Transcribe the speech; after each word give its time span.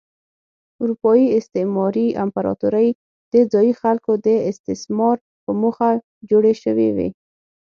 اروپايي 0.81 1.25
استعماري 1.39 2.07
امپراتورۍ 2.23 2.87
د 3.33 3.35
ځايي 3.51 3.73
خلکو 3.81 4.11
د 4.25 4.27
استثمار 4.51 5.17
په 5.43 5.51
موخه 5.61 5.89
جوړې 6.29 6.53
شوې 6.63 6.89
وې. 6.95 7.09